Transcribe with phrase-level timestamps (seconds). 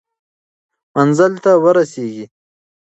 [0.95, 2.25] منزل ته ورسېږئ.